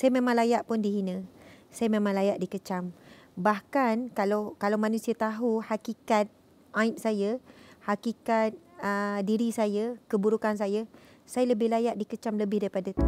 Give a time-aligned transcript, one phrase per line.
[0.00, 1.28] Saya memang layak pun dihina.
[1.68, 2.96] Saya memang layak dikecam.
[3.36, 6.24] Bahkan kalau kalau manusia tahu hakikat
[6.72, 7.36] aib saya,
[7.84, 10.88] hakikat uh, diri saya, keburukan saya,
[11.28, 13.04] saya lebih layak dikecam lebih daripada itu.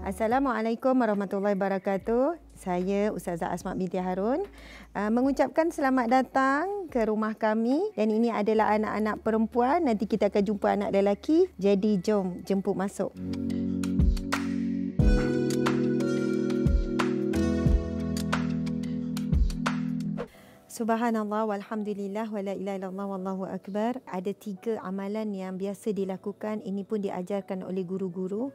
[0.00, 2.43] Assalamualaikum warahmatullahi wabarakatuh.
[2.64, 4.40] Saya Ustazah Asma binti Harun
[4.96, 9.84] uh, mengucapkan selamat datang ke rumah kami dan ini adalah anak-anak perempuan.
[9.84, 11.44] Nanti kita akan jumpa anak lelaki.
[11.60, 13.12] Jadi jom jemput masuk.
[20.74, 24.00] Subhanallah walhamdulillah wala ilaha illallah wallahu akbar.
[24.08, 26.64] Ada tiga amalan yang biasa dilakukan.
[26.64, 28.50] Ini pun diajarkan oleh guru-guru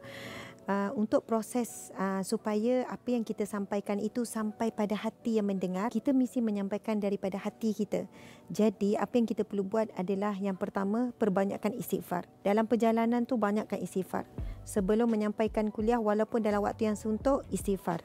[0.70, 5.90] uh, untuk proses uh, supaya apa yang kita sampaikan itu sampai pada hati yang mendengar,
[5.90, 8.06] kita mesti menyampaikan daripada hati kita.
[8.50, 12.30] Jadi, apa yang kita perlu buat adalah yang pertama, perbanyakkan istighfar.
[12.46, 14.26] Dalam perjalanan tu banyakkan istighfar.
[14.62, 18.02] Sebelum menyampaikan kuliah walaupun dalam waktu yang suntuk, istighfar.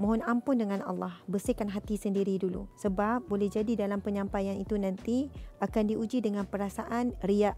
[0.00, 2.68] Mohon ampun dengan Allah, bersihkan hati sendiri dulu.
[2.80, 5.28] Sebab boleh jadi dalam penyampaian itu nanti
[5.60, 7.54] akan diuji dengan perasaan riak,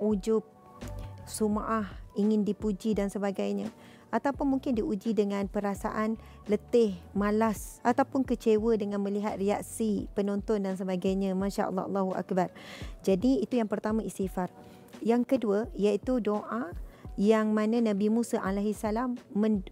[0.00, 0.42] ujub,
[1.32, 3.72] sum'ah, ingin dipuji dan sebagainya.
[4.12, 11.32] Ataupun mungkin diuji dengan perasaan letih, malas ataupun kecewa dengan melihat reaksi penonton dan sebagainya.
[11.32, 12.52] Masya Allah, Allahu Akbar.
[13.00, 14.52] Jadi itu yang pertama istighfar.
[15.00, 16.76] Yang kedua iaitu doa
[17.16, 18.84] yang mana Nabi Musa AS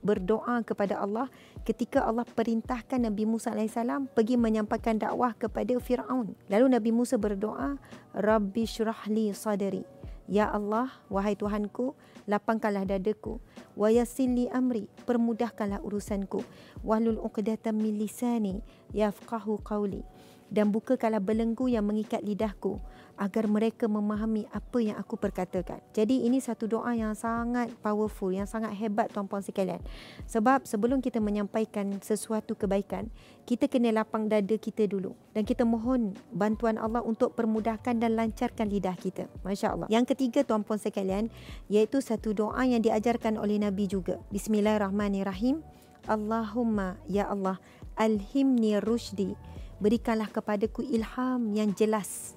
[0.05, 1.29] berdoa kepada Allah
[1.65, 3.77] ketika Allah perintahkan Nabi Musa AS
[4.13, 6.37] pergi menyampaikan dakwah kepada Fir'aun.
[6.49, 7.81] Lalu Nabi Musa berdoa,
[8.13, 10.00] Rabbi syurahli sadari.
[10.31, 11.99] Ya Allah, wahai Tuhanku,
[12.31, 13.43] lapangkanlah dadaku.
[13.75, 16.47] Wa yassili amri, permudahkanlah urusanku.
[16.87, 18.63] Wahlul uqdatan min lisani
[18.95, 20.07] yafqahu qawli.
[20.51, 22.83] Dan bukakanlah belenggu yang mengikat lidahku
[23.21, 25.85] agar mereka memahami apa yang aku perkatakan.
[25.93, 29.79] Jadi ini satu doa yang sangat powerful, yang sangat hebat tuan-puan sekalian.
[30.25, 33.13] Sebab sebelum kita menyampaikan sesuatu kebaikan,
[33.45, 35.13] kita kena lapang dada kita dulu.
[35.37, 39.29] Dan kita mohon bantuan Allah untuk permudahkan dan lancarkan lidah kita.
[39.45, 39.87] Masya Allah.
[39.93, 41.29] Yang ketiga tuan-puan sekalian,
[41.69, 44.17] iaitu satu doa yang diajarkan oleh Nabi juga.
[44.33, 45.61] Bismillahirrahmanirrahim.
[46.09, 47.61] Allahumma ya Allah
[48.01, 49.37] alhimni rushdi
[49.81, 52.37] berikanlah kepadaku ilham yang jelas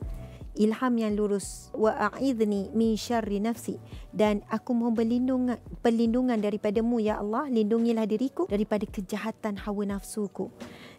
[0.57, 1.73] ilham yang lurus.
[1.73, 3.77] Wa a'idni min syarri nafsi.
[4.13, 7.49] Dan aku mohon perlindungan perlindungan daripadamu ya Allah.
[7.49, 10.49] Lindungilah diriku daripada kejahatan hawa nafsuku.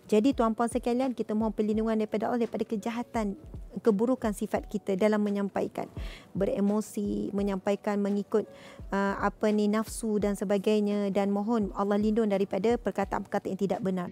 [0.05, 3.41] Jadi tuan-puan sekalian kita mohon perlindungan daripada Allah daripada kejahatan
[3.81, 5.89] keburukan sifat kita dalam menyampaikan.
[6.37, 8.45] Beremosi menyampaikan mengikut
[8.93, 11.09] uh, apa ni nafsu dan sebagainya.
[11.09, 14.09] Dan mohon Allah lindung daripada perkataan-perkataan yang tidak benar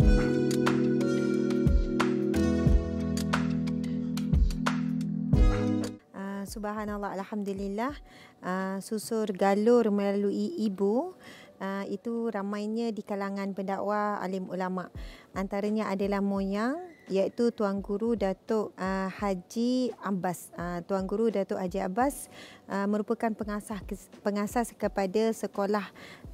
[6.44, 7.96] subhanallah alhamdulillah.
[8.44, 11.16] Uh, susur galur melalui ibu.
[11.62, 14.92] Uh, itu ramainya di kalangan pendakwa alim ulama.
[15.32, 21.82] Antaranya adalah moyang iaitu tuan guru Datuk uh, Haji Abbas uh, tuan guru Datuk Haji
[21.82, 22.30] Abbas
[22.70, 23.82] uh, merupakan pengasas
[24.22, 25.86] pengasas kepada sekolah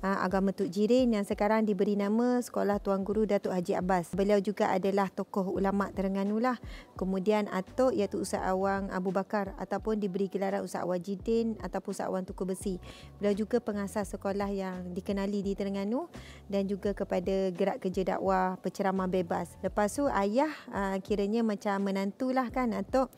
[0.02, 4.14] uh, agama Tuk Jirin yang sekarang diberi nama Sekolah Tuan Guru Datuk Haji Abbas.
[4.14, 6.58] Beliau juga adalah tokoh ulama Terengganu lah.
[6.94, 12.24] Kemudian atuk iaitu Ustaz Awang Abu Bakar ataupun diberi gelaran Ustaz Wajidin ataupun Ustaz Awang
[12.26, 12.74] Tuku Besi.
[13.18, 16.10] Beliau juga pengasas sekolah yang dikenali di Terengganu
[16.46, 19.54] dan juga kepada gerak kerja dakwah penceramah bebas.
[19.62, 23.10] Lepas tu ayah uh, kiranya macam menantulah kan atuk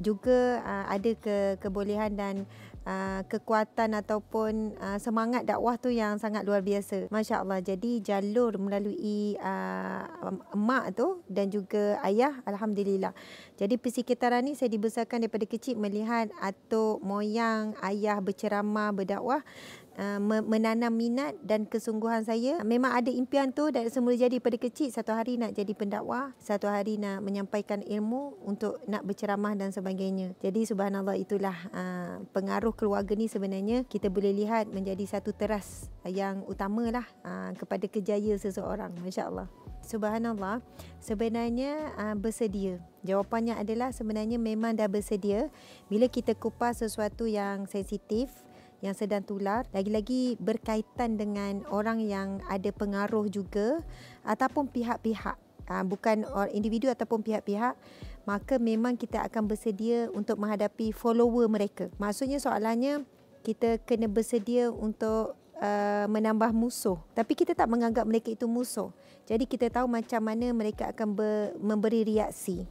[0.00, 2.48] juga uh, ada ke kebolehan dan
[2.86, 7.08] uh, kekuatan ataupun uh, semangat dakwah tu yang sangat luar biasa.
[7.10, 7.60] Masya Allah.
[7.62, 10.04] Jadi jalur melalui uh,
[10.54, 13.14] emak tu dan juga ayah, Alhamdulillah.
[13.58, 19.42] Jadi persekitaran ni saya dibesarkan daripada kecil melihat atuk, moyang, ayah berceramah, berdakwah
[19.98, 22.60] uh, menanam minat dan kesungguhan saya.
[22.62, 26.68] Memang ada impian tu dari semula jadi pada kecil satu hari nak jadi pendakwah, satu
[26.68, 30.36] hari nak menyampaikan ilmu untuk nak berceramah dan sebagainya.
[30.40, 36.44] Jadi subhanallah itulah uh, pengaruh keluarga ni sebenarnya kita boleh lihat menjadi satu teras yang
[36.48, 38.92] utamalah uh, kepada kejayaan seseorang.
[39.00, 39.48] Masya-Allah.
[39.82, 40.62] Subhanallah,
[41.02, 42.78] sebenarnya uh, bersedia.
[43.02, 45.50] Jawapannya adalah sebenarnya memang dah bersedia
[45.90, 48.30] bila kita kupas sesuatu yang sensitif,
[48.82, 53.80] yang sedang tular lagi-lagi berkaitan dengan orang yang ada pengaruh juga
[54.26, 55.38] ataupun pihak-pihak
[55.70, 57.78] ah, bukan individu ataupun pihak-pihak
[58.26, 63.06] maka memang kita akan bersedia untuk menghadapi follower mereka maksudnya soalannya
[63.42, 66.98] kita kena bersedia untuk uh, menambah musuh.
[67.14, 68.90] Tapi kita tak menganggap mereka itu musuh.
[69.26, 72.66] Jadi kita tahu macam mana mereka akan ber, memberi reaksi.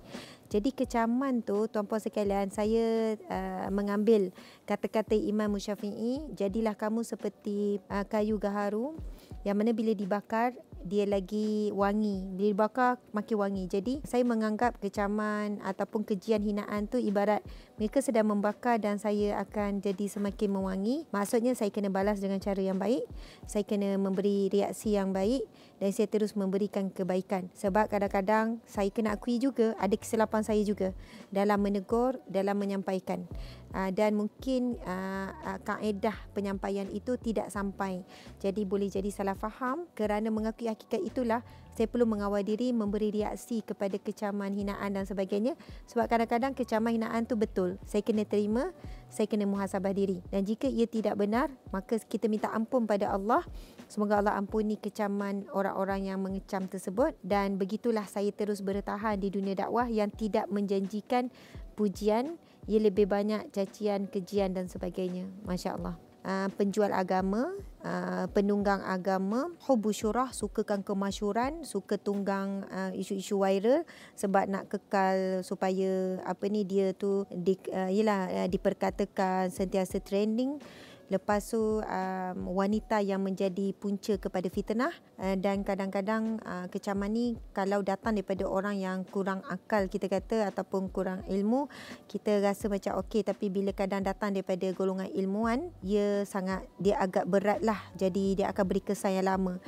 [0.51, 4.35] Jadi kecaman tu tuan-puan sekalian saya uh, mengambil
[4.67, 8.99] kata-kata Imam Syafi'i jadilah kamu seperti uh, kayu gaharu
[9.47, 10.51] yang mana bila dibakar
[10.83, 12.35] dia lagi wangi.
[12.35, 13.63] Bila dibakar makin wangi.
[13.71, 17.39] Jadi saya menganggap kecaman ataupun kejian hinaan tu ibarat
[17.81, 21.09] mereka sedang membakar dan saya akan jadi semakin mewangi.
[21.09, 23.09] Maksudnya saya kena balas dengan cara yang baik.
[23.49, 25.49] Saya kena memberi reaksi yang baik
[25.81, 27.49] dan saya terus memberikan kebaikan.
[27.57, 30.93] Sebab kadang-kadang saya kena akui juga ada kesilapan saya juga
[31.33, 33.25] dalam menegur dalam menyampaikan.
[33.73, 38.05] Uh, dan mungkin uh, uh, kaedah penyampaian itu tidak sampai.
[38.37, 41.41] Jadi boleh jadi salah faham kerana mengakui hakikat itulah
[41.75, 45.55] saya perlu mengawal diri memberi reaksi kepada kecaman, hinaan dan sebagainya
[45.87, 47.79] sebab kadang-kadang kecaman, hinaan tu betul.
[47.87, 48.75] Saya kena terima,
[49.07, 50.19] saya kena muhasabah diri.
[50.31, 53.43] Dan jika ia tidak benar, maka kita minta ampun pada Allah.
[53.91, 59.67] Semoga Allah ampuni kecaman orang-orang yang mengecam tersebut dan begitulah saya terus bertahan di dunia
[59.67, 61.27] dakwah yang tidak menjanjikan
[61.75, 62.39] pujian
[62.69, 65.25] ia lebih banyak cacian, kejian dan sebagainya.
[65.45, 66.10] Masya Allah.
[66.21, 67.49] Uh, penjual agama,
[67.81, 73.81] uh, penunggang agama, hubu syurah, sukakan kemasyuran, suka tunggang uh, isu-isu viral
[74.13, 80.61] sebab nak kekal supaya apa ni dia tu di, uh, yalah, uh, diperkatakan sentiasa trending.
[81.11, 87.35] Lepas tu um, wanita yang menjadi punca kepada fitnah uh, dan kadang-kadang uh, kecaman ni
[87.51, 91.67] kalau datang daripada orang yang kurang akal kita kata ataupun kurang ilmu
[92.07, 97.27] kita rasa macam okey tapi bila kadang datang daripada golongan ilmuwan ia sangat dia agak
[97.27, 99.59] berat lah jadi dia akan beri kesan yang lama.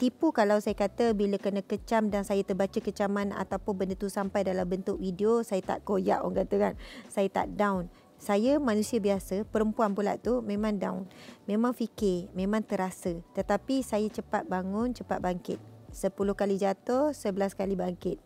[0.00, 4.40] Tipu kalau saya kata bila kena kecam dan saya terbaca kecaman ataupun benda tu sampai
[4.40, 6.74] dalam bentuk video saya tak koyak orang kata kan.
[7.12, 7.92] Saya tak down
[8.22, 11.10] saya manusia biasa, perempuan pula tu memang down.
[11.50, 13.18] Memang fikir, memang terasa.
[13.34, 15.58] Tetapi saya cepat bangun, cepat bangkit.
[15.90, 18.22] Sepuluh kali jatuh, sebelas kali bangkit.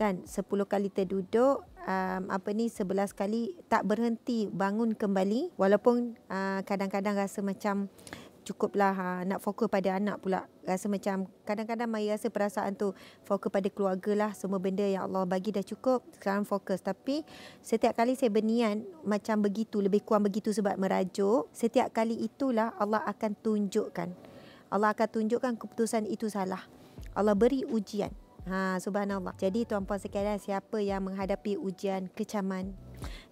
[0.00, 5.52] Kan, sepuluh kali terduduk, um, apa ni, sebelas kali tak berhenti bangun kembali.
[5.60, 7.92] Walaupun uh, kadang-kadang rasa macam
[8.44, 10.44] cukuplah ha, nak fokus pada anak pula.
[10.62, 12.92] Rasa macam kadang-kadang mai rasa perasaan tu
[13.24, 14.30] fokus pada keluarga lah.
[14.36, 16.04] Semua benda yang Allah bagi dah cukup.
[16.14, 16.84] Sekarang fokus.
[16.84, 17.24] Tapi
[17.64, 21.48] setiap kali saya berniat macam begitu, lebih kurang begitu sebab merajuk.
[21.56, 24.08] Setiap kali itulah Allah akan tunjukkan.
[24.68, 26.62] Allah akan tunjukkan keputusan itu salah.
[27.16, 28.12] Allah beri ujian.
[28.44, 29.32] Ha, subhanallah.
[29.40, 32.76] Jadi tuan-puan sekalian, siapa yang menghadapi ujian kecaman,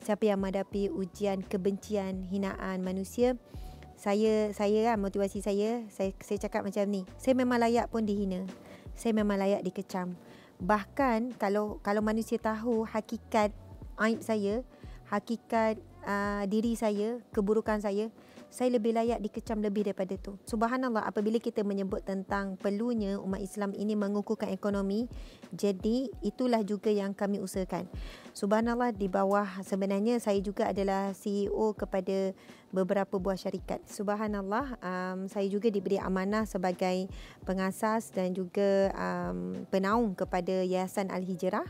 [0.01, 3.37] siapa yang menghadapi ujian kebencian, hinaan manusia,
[4.03, 8.43] saya saya kan motivasi saya saya saya cakap macam ni saya memang layak pun dihina
[8.99, 10.19] saya memang layak dikecam
[10.59, 13.55] bahkan kalau kalau manusia tahu hakikat
[14.03, 14.67] aib saya
[15.07, 18.11] hakikat uh, diri saya keburukan saya
[18.53, 20.37] saya lebih layak dikecam lebih daripada itu.
[20.45, 25.09] Subhanallah apabila kita menyebut tentang perlunya umat Islam ini mengukuhkan ekonomi,
[25.57, 27.89] jadi itulah juga yang kami usahakan.
[28.37, 32.37] Subhanallah di bawah sebenarnya saya juga adalah CEO kepada
[32.73, 33.85] beberapa buah syarikat.
[33.85, 37.07] Subhanallah, um, saya juga diberi amanah sebagai
[37.45, 41.69] pengasas dan juga um, penaung kepada Yayasan Al-Hijrah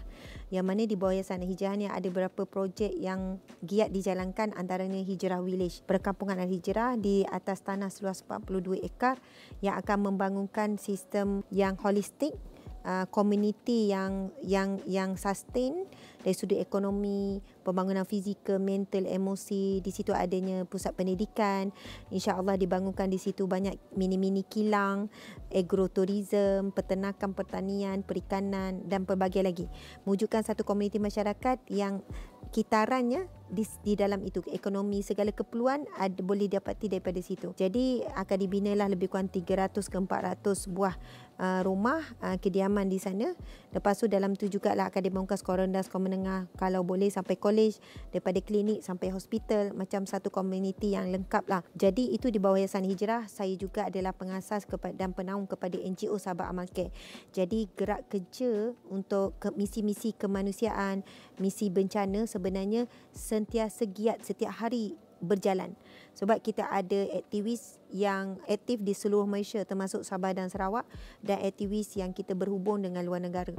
[0.54, 5.42] yang mana di bawah Yayasan Al-Hijrah ni ada beberapa projek yang giat dijalankan antaranya Hijrah
[5.42, 9.18] Village, perkampungan Al-Hijrah di atas tanah seluas 42 ekar
[9.58, 12.38] yang akan membangunkan sistem yang holistik
[12.84, 15.86] uh, community yang yang yang sustain
[16.22, 19.82] dari sudut ekonomi, pembangunan fizikal, mental, emosi.
[19.82, 21.74] Di situ adanya pusat pendidikan.
[22.14, 25.10] InsyaAllah dibangunkan di situ banyak mini-mini kilang,
[25.50, 29.66] agrotourism, peternakan, pertanian, perikanan dan pelbagai lagi.
[30.06, 32.06] Mewujudkan satu komuniti masyarakat yang
[32.52, 37.56] kitarannya di, di dalam itu ekonomi segala keperluan ada boleh dapati daripada situ.
[37.56, 40.94] Jadi akan dibinalah lebih kurang 300 ke 400 buah
[41.42, 43.34] uh, rumah uh, kediaman di sana.
[43.74, 47.82] Lepas tu dalam tu jugalah akan dibangunkan sekolah rendah, sekolah menengah kalau boleh sampai college,
[48.14, 51.66] daripada klinik sampai hospital macam satu komuniti yang lengkap lah.
[51.74, 56.14] Jadi itu di bawah Yayasan Hijrah, saya juga adalah pengasas kepada dan penaung kepada NGO
[56.20, 56.94] Sahabat Amal Care.
[57.34, 61.02] Jadi gerak kerja untuk ke misi-misi kemanusiaan,
[61.40, 65.72] misi bencana sebenarnya sentiasa giat setiap hari berjalan
[66.12, 70.84] sebab kita ada aktivis yang aktif di seluruh Malaysia termasuk Sabah dan Sarawak
[71.24, 73.54] dan aktivis yang kita berhubung dengan luar negara.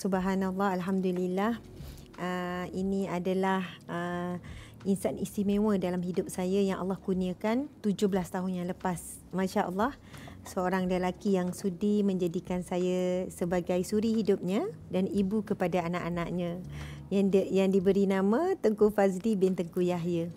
[0.00, 1.60] Subhanallah, Alhamdulillah.
[2.16, 4.40] Uh, ini adalah uh,
[4.88, 9.20] insan istimewa dalam hidup saya yang Allah kurniakan 17 tahun yang lepas.
[9.28, 9.92] Masya Allah
[10.44, 16.60] seorang lelaki yang sudi menjadikan saya sebagai suri hidupnya dan ibu kepada anak-anaknya
[17.10, 20.30] yang di, yang diberi nama Tengku Fazli bin Tengku Yahya.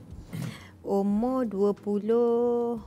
[0.84, 2.82] Umur 20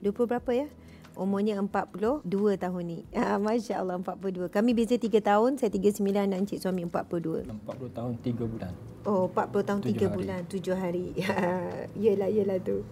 [0.00, 0.68] 20 berapa ya?
[1.14, 2.26] Umurnya 42
[2.58, 2.98] tahun ni.
[3.14, 4.50] Ah, Masya Allah 42.
[4.50, 5.62] Kami beza 3 tahun.
[5.62, 7.46] Saya 39 dan Encik suami 42.
[7.46, 8.72] 40 tahun 3 bulan.
[9.06, 11.14] Oh 40 tahun 3 bulan 7 hari.
[12.02, 12.82] yelah yelah tu.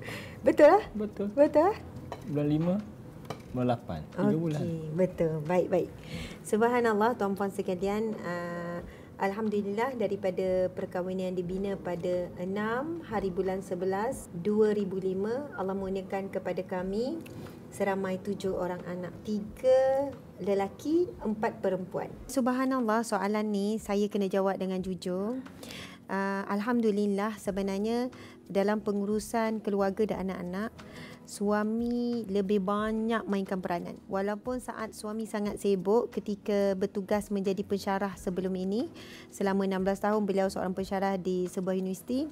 [0.46, 0.82] Betul lah?
[0.94, 1.34] Betul.
[1.34, 1.76] Betul lah?
[2.30, 2.46] Bulan
[2.78, 2.91] 5,
[3.52, 4.16] bulan 8.
[4.16, 4.62] 3 okay, bulan.
[4.96, 5.32] Betul.
[5.44, 5.88] Baik baik.
[6.44, 8.16] Subhanallah tuan-puan sekalian.
[8.24, 8.80] Uh,
[9.22, 17.22] Alhamdulillah daripada perkahwinan yang dibina pada 6 hari bulan 11 2005 Allah mengurniakan kepada kami
[17.70, 20.10] seramai tujuh orang anak tiga
[20.42, 25.38] lelaki empat perempuan Subhanallah soalan ni saya kena jawab dengan jujur
[26.10, 28.10] uh, Alhamdulillah sebenarnya
[28.50, 30.74] dalam pengurusan keluarga dan anak-anak
[31.24, 33.96] suami lebih banyak mainkan peranan.
[34.10, 38.90] Walaupun saat suami sangat sibuk ketika bertugas menjadi pensyarah sebelum ini,
[39.30, 42.26] selama 16 tahun beliau seorang pensyarah di sebuah universiti.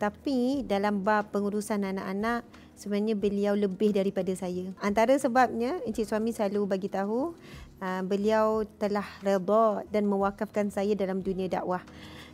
[0.00, 2.48] Tapi dalam bab pengurusan anak-anak,
[2.80, 4.72] sebenarnya beliau lebih daripada saya.
[4.80, 7.36] Antara sebabnya, Encik Suami selalu bagi tahu,
[7.84, 11.84] uh, beliau telah redha dan mewakafkan saya dalam dunia dakwah.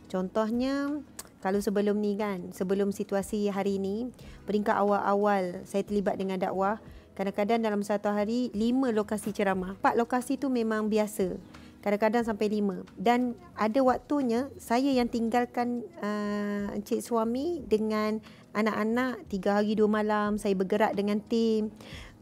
[0.07, 1.03] Contohnya,
[1.47, 4.11] kalau sebelum ni kan, sebelum situasi hari ini,
[4.43, 6.75] peringkat awal-awal saya terlibat dengan dakwah,
[7.15, 9.79] kadang-kadang dalam satu hari, lima lokasi ceramah.
[9.79, 11.39] Empat lokasi tu memang biasa.
[11.79, 12.83] Kadang-kadang sampai lima.
[12.99, 18.19] Dan ada waktunya, saya yang tinggalkan uh, encik suami dengan
[18.51, 21.71] anak-anak, tiga hari dua malam, saya bergerak dengan tim,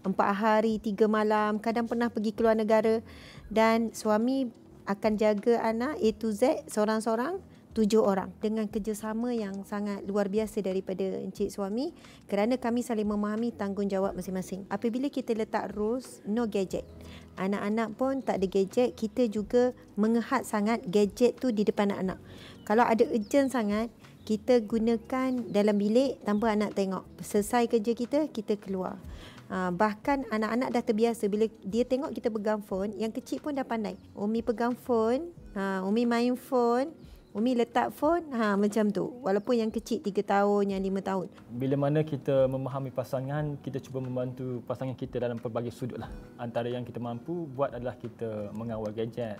[0.05, 3.01] empat hari, tiga malam, kadang pernah pergi keluar negara.
[3.49, 4.53] Dan suami
[4.85, 10.63] akan jaga anak A to Z seorang-seorang tujuh orang dengan kerjasama yang sangat luar biasa
[10.63, 11.91] daripada encik suami
[12.31, 14.63] kerana kami saling memahami tanggungjawab masing-masing.
[14.71, 16.87] Apabila kita letak rules, no gadget.
[17.35, 22.19] Anak-anak pun tak ada gadget, kita juga mengehat sangat gadget tu di depan anak-anak.
[22.63, 23.91] Kalau ada urgent sangat,
[24.23, 27.03] kita gunakan dalam bilik tanpa anak tengok.
[27.21, 28.97] Selesai kerja kita, kita keluar.
[29.45, 33.67] Uh, bahkan anak-anak dah terbiasa bila dia tengok kita pegang phone, yang kecil pun dah
[33.67, 33.99] pandai.
[34.17, 36.89] Umi pegang phone, uh, Umi main phone,
[37.35, 38.31] Umi letak phone?
[38.31, 39.11] Ha macam tu.
[39.19, 41.27] Walaupun yang kecil 3 tahun yang 5 tahun.
[41.51, 46.07] Bila mana kita memahami pasangan kita cuba membantu pasangan kita dalam pelbagai sudut lah.
[46.39, 49.35] Antara yang kita mampu buat adalah kita mengawal gadget.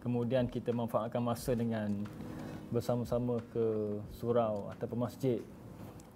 [0.00, 2.08] Kemudian kita manfaatkan masa dengan
[2.72, 5.44] bersama-sama ke surau atau masjid.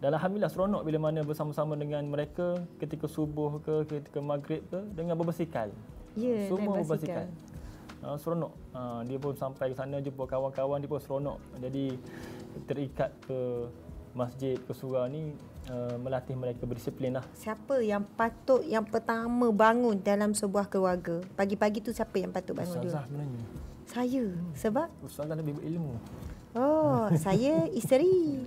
[0.00, 5.20] Dan Alhamdulillah seronok bila mana bersama-sama dengan mereka ketika subuh ke ketika maghrib ke dengan
[5.20, 5.68] berbasikal.
[6.16, 7.28] Ya, semua berbasikal
[8.04, 8.52] uh, seronok.
[8.72, 11.38] Uh, dia pun sampai ke sana jumpa kawan-kawan dia pun seronok.
[11.60, 11.96] Jadi
[12.66, 13.68] terikat ke
[14.10, 15.30] masjid ke surau ni
[15.70, 17.24] uh, melatih mereka berdisiplin lah.
[17.36, 21.22] Siapa yang patut yang pertama bangun dalam sebuah keluarga?
[21.38, 22.90] Pagi-pagi tu siapa yang patut bangun dulu?
[22.90, 23.42] Ustazah sebenarnya.
[23.90, 24.24] Saya.
[24.54, 24.88] Sebab?
[25.02, 25.94] Ustazah lebih berilmu.
[26.54, 28.42] Oh, saya isteri.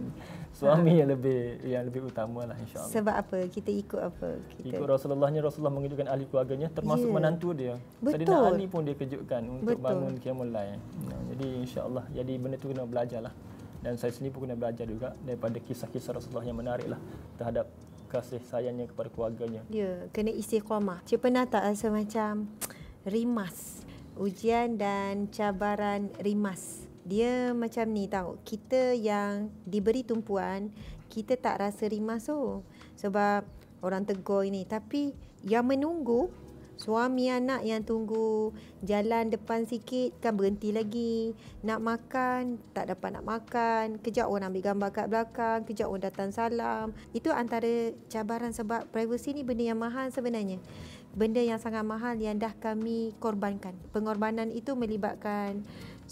[0.53, 2.93] Suami yang lebih yang lebih utama lah insyaAllah.
[2.93, 3.37] Sebab apa?
[3.49, 4.37] Kita ikut apa?
[4.53, 4.77] Kita...
[4.77, 7.17] Ikut Rasulullahnya, Rasulullah mengejutkan ahli keluarganya termasuk yeah.
[7.17, 7.73] menantu dia.
[7.97, 8.21] Betul.
[8.21, 9.85] Sayyidina Ali pun dia kejutkan untuk Betul.
[9.89, 10.77] bangun Qiyamul Lail.
[11.09, 13.33] Nah, jadi insyaAllah, jadi benda tu kena belajar lah.
[13.81, 17.01] Dan saya sendiri pun kena belajar juga daripada kisah-kisah Rasulullah yang menarik lah
[17.41, 17.65] terhadap
[18.13, 19.65] kasih sayangnya kepada keluarganya.
[19.73, 21.01] Ya, yeah, kena istiqamah.
[21.09, 22.45] Cik pernah tak rasa macam
[23.09, 23.81] rimas?
[24.13, 28.39] Ujian dan cabaran rimas dia macam ni tau.
[28.47, 30.71] Kita yang diberi tumpuan
[31.13, 32.65] kita tak rasa rimas tu
[32.97, 33.45] sebab
[33.85, 34.65] orang tegur ini.
[34.65, 35.13] Tapi
[35.45, 36.33] yang menunggu
[36.73, 38.49] suami anak yang tunggu
[38.81, 41.37] jalan depan sikit kan berhenti lagi.
[41.61, 44.01] Nak makan tak dapat nak makan.
[44.01, 46.97] Kejap orang ambil gambar kat belakang kejap orang datang salam.
[47.13, 50.57] Itu antara cabaran sebab privacy ni benda yang mahal sebenarnya.
[51.13, 53.77] Benda yang sangat mahal yang dah kami korbankan.
[53.93, 55.61] Pengorbanan itu melibatkan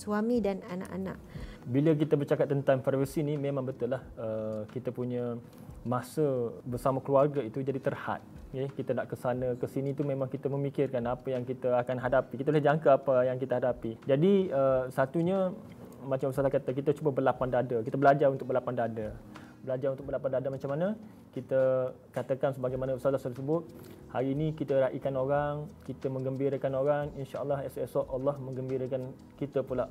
[0.02, 1.22] suami dan anak-anak.
[1.70, 5.38] Bila kita bercakap tentang privacy ni memang betul lah uh, kita punya
[5.86, 8.22] masa bersama keluarga itu jadi terhad.
[8.50, 8.82] Okay?
[8.82, 12.34] Kita nak ke sana ke sini tu memang kita memikirkan apa yang kita akan hadapi.
[12.42, 14.02] Kita boleh jangka apa yang kita hadapi.
[14.10, 15.54] Jadi uh, satunya
[16.02, 17.86] macam Ustaz kata kita cuba berlapang dada.
[17.86, 19.14] Kita belajar untuk berlapang dada.
[19.62, 20.88] Belajar untuk berlapang dada macam mana?
[21.32, 23.64] Kita katakan sebagaimana Ustaz sudah sebut,
[24.12, 29.88] hari ini kita raikan orang, kita menggembirakan orang, insya-Allah esok-esok Allah menggembirakan kita pula.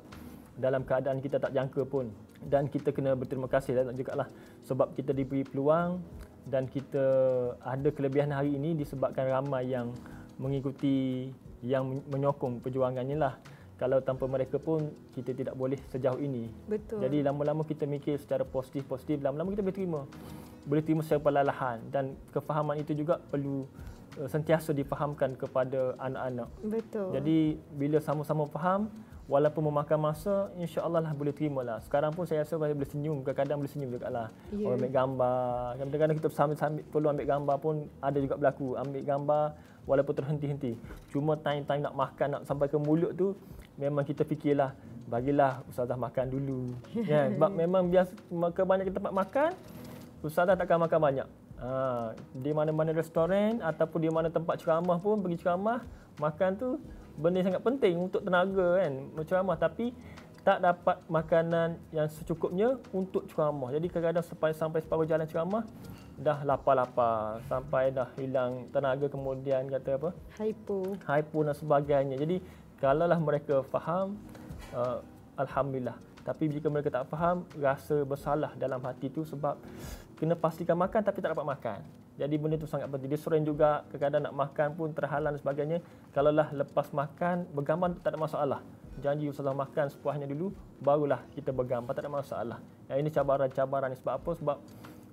[0.53, 2.13] Dalam keadaan kita tak jangka pun.
[2.41, 4.29] Dan kita kena berterima kasih dan juga lah
[4.65, 6.01] sebab kita diberi peluang
[6.49, 7.05] dan kita
[7.61, 9.93] ada kelebihan hari ini disebabkan ramai yang
[10.41, 11.29] mengikuti
[11.61, 13.37] yang menyokong perjuangannya lah.
[13.77, 16.49] Kalau tanpa mereka pun kita tidak boleh sejauh ini.
[16.69, 17.01] Betul.
[17.01, 20.01] Jadi lama-lama kita mikir secara positif-positif lama-lama kita boleh terima
[20.65, 23.65] boleh terima secara perlahan dan kefahaman itu juga perlu
[24.17, 26.49] uh, sentiasa difahamkan kepada anak-anak.
[26.61, 27.09] Betul.
[27.17, 28.91] Jadi bila sama-sama faham,
[29.31, 31.79] walaupun memakan masa, insya-Allah lah boleh terima lah.
[31.79, 34.27] Sekarang pun saya rasa saya boleh senyum, kadang-kadang boleh senyum juga lah.
[34.51, 34.67] Yeah.
[34.67, 35.43] Orang ambil gambar,
[35.79, 38.67] kadang-kadang kita sambil-sambil perlu ambil gambar pun ada juga berlaku.
[38.75, 39.45] Ambil gambar
[39.87, 40.75] walaupun terhenti-henti.
[41.15, 43.33] Cuma time-time nak makan, nak sampai ke mulut tu,
[43.79, 44.75] memang kita fikirlah,
[45.09, 46.61] bagilah ustazah makan dulu.
[47.07, 48.11] Ya, sebab memang biasa
[48.51, 49.51] kebanyakan tempat makan,
[50.21, 51.27] ustazah takkan makan banyak.
[51.61, 55.85] Ha, di mana-mana restoran ataupun di mana tempat ceramah pun pergi ceramah,
[56.17, 56.81] makan tu
[57.17, 59.93] benda yang sangat penting untuk tenaga kan berceramah tapi
[60.41, 63.69] tak dapat makanan yang secukupnya untuk ceramah.
[63.69, 65.63] Jadi kadang-kadang sampai sampai separuh jalan ceramah
[66.17, 70.09] dah lapar-lapar sampai dah hilang tenaga kemudian kata apa?
[70.41, 70.97] Hypo.
[71.05, 72.17] Hypo dan sebagainya.
[72.17, 72.41] Jadi
[72.81, 74.17] kalaulah mereka faham
[74.73, 75.05] uh,
[75.37, 75.97] alhamdulillah.
[76.21, 79.57] Tapi jika mereka tak faham, rasa bersalah dalam hati tu sebab
[80.21, 81.81] kena pastikan makan tapi tak dapat makan.
[82.21, 83.09] Jadi benda tu sangat penting.
[83.09, 85.77] Dia sering juga kadang-kadang nak makan pun terhalang dan sebagainya.
[86.13, 88.59] Kalaulah lepas makan, bergambar tak ada masalah.
[89.01, 92.59] Janji usaha makan sepuasnya dulu, barulah kita bergambar, tak ada masalah.
[92.85, 94.31] Yang ini cabaran-cabaran sebab apa?
[94.37, 94.57] Sebab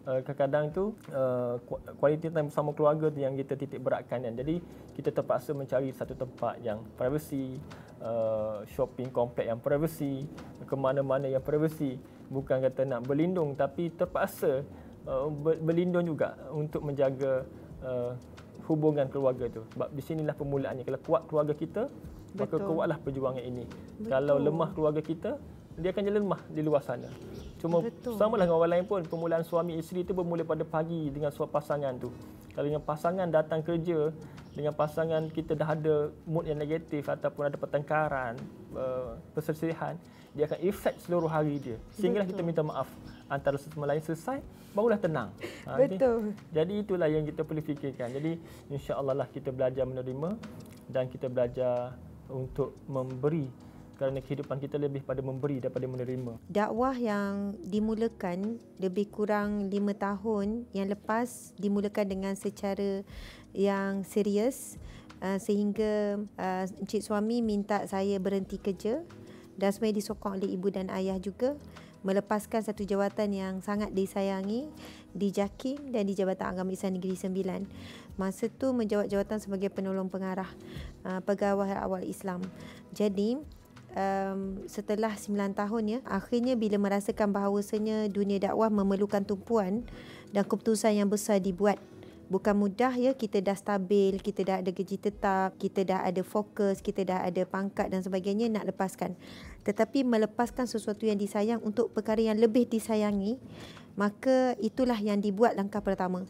[0.05, 0.85] uh, kadang-kadang tu
[1.17, 1.57] uh,
[1.97, 4.37] kualiti time bersama keluarga tu yang kita titik beratkan kan.
[4.37, 4.61] Jadi
[4.93, 7.57] kita terpaksa mencari satu tempat yang privacy,
[8.05, 10.29] uh, shopping komplek yang privacy,
[10.69, 11.97] ke mana-mana yang privacy.
[12.29, 14.61] Bukan kata nak berlindung tapi terpaksa
[15.09, 15.33] Uh,
[15.65, 17.49] berlindung juga untuk menjaga
[17.81, 18.13] uh,
[18.69, 19.65] hubungan keluarga itu.
[19.73, 20.85] Sebab di sinilah permulaannya.
[20.85, 22.37] Kalau kuat keluarga kita, Betul.
[22.37, 23.65] maka kuatlah perjuangan ini.
[23.65, 24.13] Betul.
[24.13, 25.41] Kalau lemah keluarga kita,
[25.81, 27.09] dia akan jadi lemah di luar sana.
[27.57, 28.21] Cuma Betul.
[28.21, 31.97] samalah dengan orang lain pun, permulaan suami isteri itu bermula pada pagi dengan suami pasangan
[31.97, 32.13] tu.
[32.53, 34.13] Kalau dengan pasangan datang kerja,
[34.53, 38.37] dengan pasangan kita dah ada mood yang negatif ataupun ada pertengkaran,
[38.77, 39.97] uh, perselisihan,
[40.37, 41.81] dia akan efek seluruh hari dia.
[41.97, 42.91] Sehinggalah kita minta maaf
[43.29, 44.41] antara satu sama lain selesai,
[44.73, 45.31] barulah tenang.
[45.69, 46.33] Ha, Betul.
[46.33, 48.09] Jadi, jadi itulah yang kita perlu fikirkan.
[48.13, 48.41] Jadi
[48.73, 50.37] insya-Allah lah kita belajar menerima
[50.89, 51.95] dan kita belajar
[52.29, 53.49] untuk memberi
[53.99, 56.39] kerana kehidupan kita lebih pada memberi daripada menerima.
[56.47, 63.03] Dakwah yang dimulakan lebih kurang lima tahun yang lepas dimulakan dengan secara
[63.51, 64.79] yang serius
[65.19, 69.03] uh, sehingga uh, encik suami minta saya berhenti kerja
[69.59, 71.59] dan sebenarnya disokong oleh ibu dan ayah juga
[72.07, 74.71] melepaskan satu jawatan yang sangat disayangi
[75.11, 77.67] di JAKIM dan di Jabatan Agama Islam Negeri Sembilan.
[78.15, 80.49] Masa tu menjawat jawatan sebagai penolong pengarah
[81.03, 82.47] uh, pegawai awal Islam.
[82.95, 83.35] Jadi
[83.99, 89.83] um, setelah 9 tahun ya, akhirnya bila merasakan bahawasanya dunia dakwah memerlukan tumpuan
[90.31, 91.83] dan keputusan yang besar dibuat
[92.29, 96.85] bukan mudah ya kita dah stabil, kita dah ada gaji tetap, kita dah ada fokus,
[96.85, 99.17] kita dah ada pangkat dan sebagainya nak lepaskan.
[99.65, 103.41] Tetapi melepaskan sesuatu yang disayang untuk perkara yang lebih disayangi,
[103.97, 106.29] maka itulah yang dibuat langkah pertama.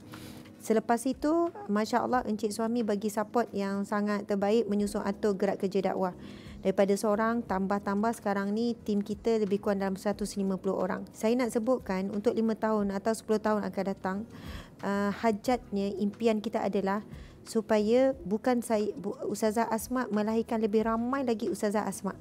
[0.58, 5.92] Selepas itu, Masya Allah, Encik Suami bagi support yang sangat terbaik menyusun atur gerak kerja
[5.94, 6.14] dakwah
[6.58, 10.42] daripada seorang tambah-tambah sekarang ni tim kita lebih kurang dalam 150
[10.74, 11.06] orang.
[11.14, 14.18] Saya nak sebutkan untuk 5 tahun atau 10 tahun akan datang
[14.82, 17.06] uh, hajatnya impian kita adalah
[17.46, 22.12] supaya bukan saya bu, Ustazah Asma melahirkan lebih ramai lagi Ustazah Asma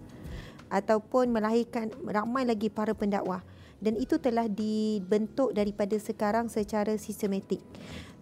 [0.72, 3.44] ataupun melahirkan ramai lagi para pendakwah
[3.78, 7.62] dan itu telah dibentuk daripada sekarang secara sistematik.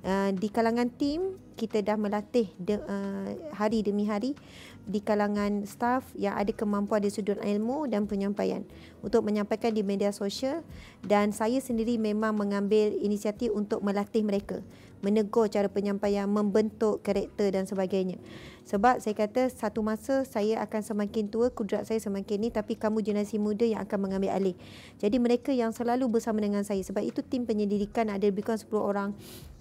[0.06, 4.38] Uh, di kalangan tim kita dah melatih de, uh, hari demi hari
[4.86, 8.62] di kalangan staff yang ada kemampuan di sudut ilmu dan penyampaian.
[9.02, 10.62] Untuk menyampaikan di media sosial
[11.02, 14.62] dan saya sendiri memang mengambil inisiatif untuk melatih mereka
[15.06, 18.18] menegur cara penyampaian membentuk karakter dan sebagainya.
[18.66, 23.06] Sebab saya kata satu masa saya akan semakin tua kudrat saya semakin ni tapi kamu
[23.06, 24.58] generasi muda yang akan mengambil alih.
[24.98, 28.74] Jadi mereka yang selalu bersama dengan saya sebab itu tim penyelidikan ada lebih kurang 10
[28.82, 29.10] orang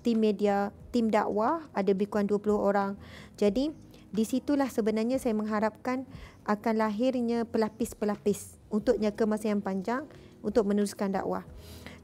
[0.04, 2.92] tim media tim dakwah ada lebih kurang 20 orang
[3.40, 3.72] jadi
[4.14, 6.06] di situlah sebenarnya saya mengharapkan
[6.46, 10.06] akan lahirnya pelapis-pelapis untuk jangka masa yang panjang
[10.38, 11.42] untuk meneruskan dakwah.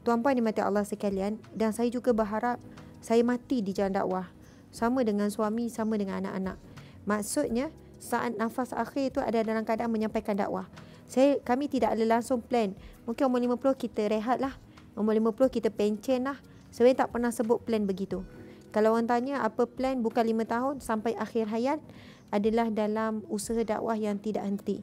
[0.02, 2.58] Tuan-puan dimati Allah sekalian dan saya juga berharap
[2.98, 4.26] saya mati di jalan dakwah
[4.74, 6.58] sama dengan suami, sama dengan anak-anak.
[7.06, 7.70] Maksudnya
[8.02, 10.66] saat nafas akhir itu ada dalam keadaan menyampaikan dakwah.
[11.06, 12.74] Saya kami tidak ada langsung plan.
[13.06, 14.56] Mungkin umur 50 kita rehat lah.
[14.98, 16.42] Umur 50 kita pencen lah.
[16.70, 18.22] Sebenarnya tak pernah sebut plan begitu.
[18.70, 21.82] Kalau orang tanya apa plan bukan lima tahun sampai akhir hayat
[22.30, 24.78] adalah dalam usaha dakwah yang tidak henti.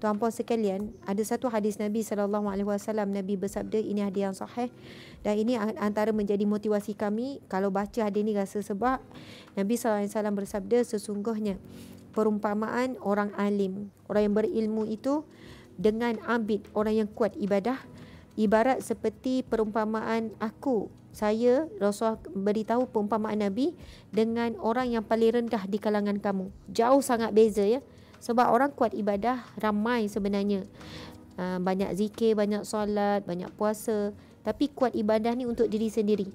[0.00, 4.72] Tuan-puan sekalian, ada satu hadis Nabi sallallahu alaihi wasallam Nabi bersabda ini hadis yang sahih
[5.20, 8.96] dan ini antara menjadi motivasi kami kalau baca hadis ini rasa sebab
[9.60, 11.60] Nabi sallallahu alaihi wasallam bersabda sesungguhnya
[12.16, 15.20] perumpamaan orang alim, orang yang berilmu itu
[15.76, 17.76] dengan abid, orang yang kuat ibadah
[18.40, 23.74] ibarat seperti perumpamaan aku saya Rasulullah beritahu perumpamaan Nabi
[24.14, 26.54] dengan orang yang paling rendah di kalangan kamu.
[26.70, 27.82] Jauh sangat beza ya.
[28.22, 30.68] Sebab orang kuat ibadah ramai sebenarnya.
[31.40, 34.14] Uh, banyak zikir, banyak solat, banyak puasa.
[34.46, 36.30] Tapi kuat ibadah ni untuk diri sendiri.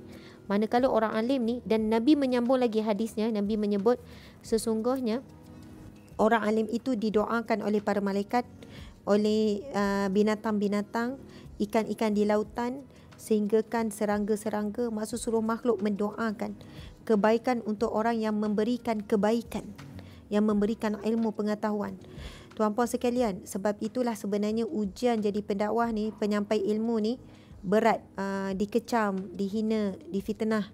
[0.45, 3.97] Manakala orang alim ni dan Nabi menyambung lagi hadisnya, Nabi menyebut
[4.45, 5.25] sesungguhnya
[6.21, 8.45] orang alim itu didoakan oleh para malaikat,
[9.09, 11.17] oleh uh, binatang-binatang,
[11.63, 12.85] ikan-ikan di lautan
[13.25, 16.53] sehinggakan serangga-serangga masuk suruh makhluk mendoakan
[17.09, 19.65] kebaikan untuk orang yang memberikan kebaikan
[20.29, 21.97] yang memberikan ilmu pengetahuan.
[22.55, 27.13] Tuan-puan sekalian, sebab itulah sebenarnya ujian jadi pendakwah ni, penyampai ilmu ni
[27.65, 30.69] berat, uh, dikecam, dihina, difitnah.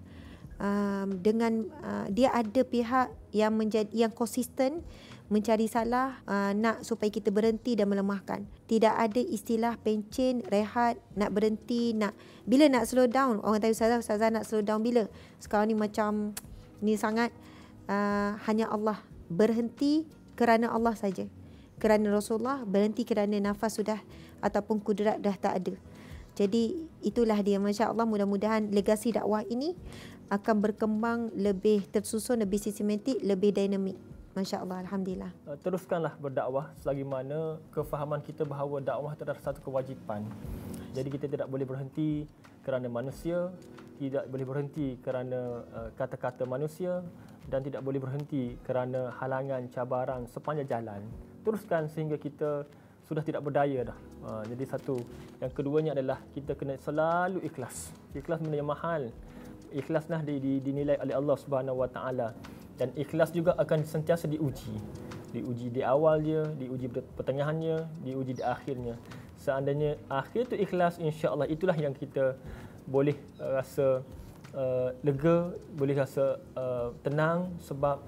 [0.62, 4.86] Um, dengan uh, dia ada pihak yang menjadi yang konsisten
[5.32, 8.44] mencari salah uh, nak supaya kita berhenti dan melemahkan.
[8.68, 12.12] Tidak ada istilah pencen, rehat, nak berhenti, nak
[12.44, 13.40] bila nak slow down.
[13.40, 15.08] Orang tanya ustazah, ustazah nak slow down bila?
[15.40, 16.36] Sekarang ni macam
[16.84, 17.32] ni sangat
[17.88, 19.00] uh, hanya Allah
[19.32, 20.04] berhenti
[20.36, 21.24] kerana Allah saja.
[21.80, 23.98] Kerana Rasulullah berhenti kerana nafas sudah
[24.44, 25.74] ataupun kudrat dah tak ada.
[26.36, 29.76] Jadi itulah dia masya-Allah mudah-mudahan legasi dakwah ini
[30.32, 34.00] akan berkembang lebih tersusun, lebih sistematik, lebih dinamik.
[34.32, 35.28] Masya Allah, Alhamdulillah.
[35.44, 40.24] Uh, teruskanlah berdakwah selagi mana kefahaman kita bahawa dakwah itu adalah satu kewajipan.
[40.96, 42.24] Jadi kita tidak boleh berhenti
[42.64, 43.52] kerana manusia,
[44.00, 47.04] tidak boleh berhenti kerana uh, kata-kata manusia
[47.52, 51.04] dan tidak boleh berhenti kerana halangan, cabaran sepanjang jalan.
[51.44, 52.64] Teruskan sehingga kita
[53.04, 53.98] sudah tidak berdaya dah.
[54.24, 54.96] Uh, jadi satu.
[55.44, 57.92] Yang keduanya adalah kita kena selalu ikhlas.
[58.16, 59.12] Ikhlas benda yang mahal.
[59.76, 62.32] Ikhlaslah dinilai oleh Allah Subhanahu Wa Taala
[62.80, 64.74] dan ikhlas juga akan sentiasa diuji
[65.32, 69.00] diuji di awal dia diuji pertengahannya diuji di akhirnya
[69.40, 72.36] seandainya akhir tu ikhlas insya-Allah itulah yang kita
[72.84, 74.04] boleh uh, rasa
[74.52, 77.98] uh, lega boleh rasa uh, tenang sebab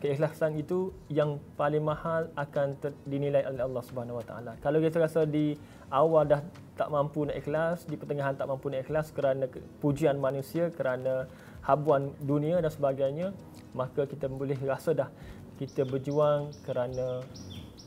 [0.00, 2.76] keikhlasan itu yang paling mahal akan
[3.08, 4.52] dinilai oleh Allah Subhanahu Wa Taala.
[4.60, 5.56] Kalau kita rasa di
[5.88, 6.44] awal dah
[6.76, 9.48] tak mampu nak ikhlas, di pertengahan tak mampu nak ikhlas kerana
[9.80, 11.24] pujian manusia, kerana
[11.66, 13.34] habuan dunia dan sebagainya,
[13.74, 15.10] maka kita boleh rasa dah
[15.58, 17.26] kita berjuang kerana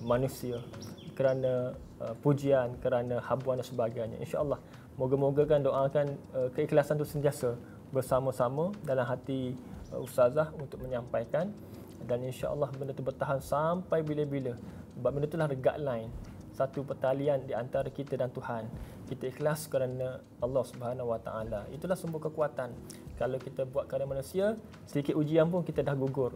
[0.04, 0.60] manusia
[1.16, 4.18] kerana uh, pujian kerana habuan dan sebagainya.
[4.24, 4.60] Insyaallah
[5.00, 7.56] moga-moga kan doakan uh, keikhlasan itu sentiasa
[7.92, 9.56] bersama-sama dalam hati
[9.96, 11.52] uh, ustazah untuk menyampaikan.
[12.00, 14.56] Dan insyaallah benda itu bertahan sampai bila-bila.
[14.96, 16.12] Sebab benda itulah guideline
[16.60, 18.68] satu pertalian di antara kita dan Tuhan.
[19.08, 21.64] Kita ikhlas kerana Allah Subhanahu Wa Taala.
[21.72, 22.76] Itulah sumber kekuatan.
[23.16, 26.36] Kalau kita buat kerana manusia, sedikit ujian pun kita dah gugur.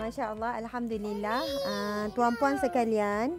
[0.00, 1.44] Masya Allah, Alhamdulillah.
[1.68, 3.36] Uh, tuan-puan sekalian,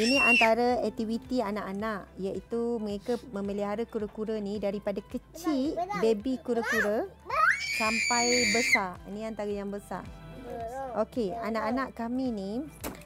[0.00, 7.04] ini antara aktiviti anak-anak iaitu mereka memelihara kura-kura ni daripada kecil, baby kura-kura
[7.80, 9.00] sampai besar.
[9.08, 10.04] Ini antara yang besar.
[11.00, 12.52] Okey, anak-anak kami ni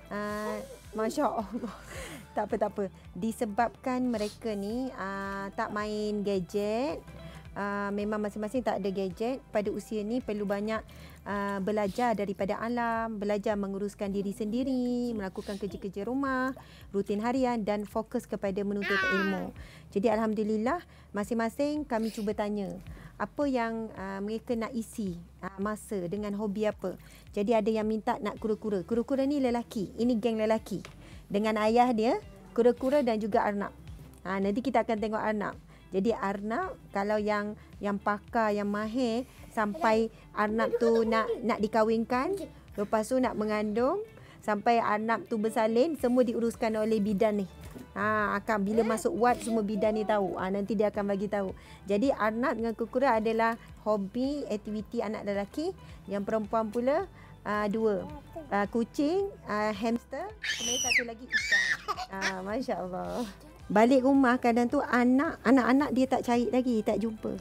[0.08, 0.56] uh,
[0.96, 1.76] Masya Allah
[2.34, 7.04] Tak apa, tak apa Disebabkan mereka ni uh, Tak main gadget
[7.52, 10.80] uh, Memang masing-masing tak ada gadget Pada usia ni perlu banyak
[11.28, 16.56] uh, Belajar daripada alam Belajar menguruskan diri sendiri Melakukan kerja-kerja rumah
[16.88, 19.52] Rutin harian Dan fokus kepada menuntut ilmu
[19.92, 20.80] Jadi Alhamdulillah
[21.12, 22.80] Masing-masing kami cuba tanya
[23.14, 26.98] apa yang uh, mereka nak isi uh, masa dengan hobi apa.
[27.31, 28.83] Jadi ada yang minta nak kura-kura.
[28.83, 29.94] Kura-kura ni lelaki.
[29.94, 30.83] Ini geng lelaki.
[31.31, 32.18] Dengan ayah dia,
[32.55, 33.74] kura-kura dan juga arnab.
[34.22, 35.55] Ha, nanti kita akan tengok arnab.
[35.94, 42.35] Jadi arnab kalau yang yang pakar, yang mahir sampai arnab tu nak nak dikawinkan,
[42.74, 44.03] lepas tu nak mengandung,
[44.42, 47.46] sampai arnab tu bersalin, semua diuruskan oleh bidan ni.
[47.94, 50.34] Ha, akan bila masuk wad semua bidan ni tahu.
[50.34, 51.54] Ha, nanti dia akan bagi tahu.
[51.87, 53.54] Jadi Arnab dengan kukura adalah
[53.87, 55.70] hobi aktiviti anak lelaki.
[56.10, 57.06] Yang perempuan pula
[57.46, 58.08] uh, dua.
[58.52, 61.64] Uh, kucing, uh, hamster, kemudian satu lagi ikan.
[62.12, 63.24] Uh, Masya Allah.
[63.72, 67.32] Balik rumah kadang tu anak, anak-anak dia tak cari lagi, tak jumpa.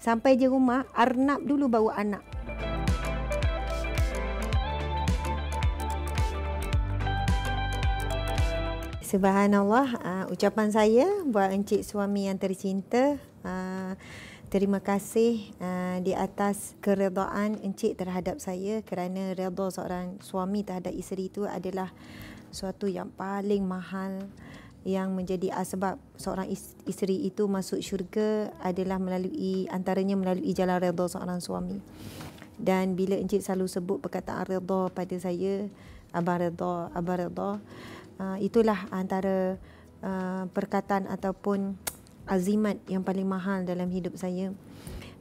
[0.00, 2.24] Sampai je rumah, Arnab dulu bawa anak.
[9.06, 13.14] Subhanallah, uh, ucapan saya buat encik suami yang tercinta.
[13.46, 13.94] Uh,
[14.50, 21.30] terima kasih uh, di atas keredaan encik terhadap saya kerana redha seorang suami terhadap isteri
[21.30, 21.94] itu adalah
[22.50, 24.26] suatu yang paling mahal
[24.82, 26.50] yang menjadi sebab seorang
[26.90, 31.78] isteri itu masuk syurga adalah melalui antaranya melalui jalan redha seorang suami.
[32.58, 35.70] Dan bila encik selalu sebut perkataan redha pada saya,
[36.10, 37.62] abang redha, abang redha,
[38.16, 39.60] Uh, itulah antara
[40.00, 41.76] uh, perkataan ataupun
[42.34, 44.52] azimat yang paling mahal dalam hidup saya.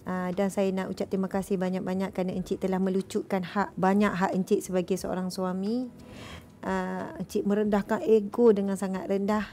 [0.06, 4.38] Uh, dan saya nak ucap terima kasih banyak-banyak kerana Encik telah melucutkan hak banyak hak
[4.38, 5.90] Encik sebagai seorang suami.
[6.62, 9.50] Uh, Encik merendahkan ego dengan sangat rendah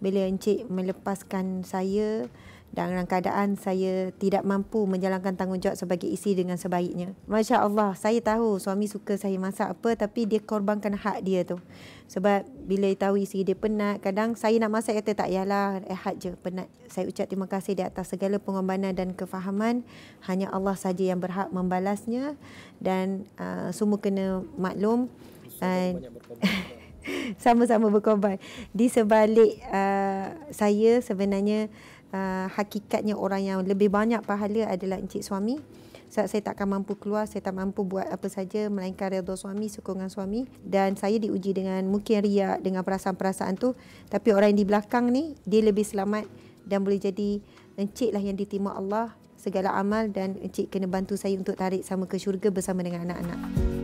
[0.00, 2.28] bila Encik melepaskan saya
[2.76, 7.16] dalam keadaan saya tidak mampu menjalankan tanggungjawab sebagai isteri dengan sebaiknya.
[7.24, 11.56] Masya Allah, saya tahu suami suka saya masak apa tapi dia korbankan hak dia tu.
[12.12, 16.20] Sebab bila dia tahu isteri dia penat, kadang saya nak masak kata tak yalah, ehad
[16.20, 16.68] je penat.
[16.92, 19.80] Saya ucap terima kasih di atas segala pengorbanan dan kefahaman.
[20.28, 22.36] Hanya Allah saja yang berhak membalasnya
[22.84, 25.08] dan uh, semua kena maklum.
[27.42, 28.36] Sama-sama berkorban.
[28.76, 31.72] Di sebalik uh, saya sebenarnya
[32.12, 35.58] uh, hakikatnya orang yang lebih banyak pahala adalah encik suami.
[36.06, 39.66] Sebab saya tak akan mampu keluar, saya tak mampu buat apa saja melainkan redha suami,
[39.66, 40.46] sokongan suami.
[40.62, 43.74] Dan saya diuji dengan mungkin riak dengan perasaan-perasaan tu.
[44.06, 46.30] Tapi orang yang di belakang ni, dia lebih selamat
[46.62, 47.42] dan boleh jadi
[47.74, 52.10] encik lah yang diterima Allah segala amal dan encik kena bantu saya untuk tarik sama
[52.10, 53.75] ke syurga bersama dengan anak-anak.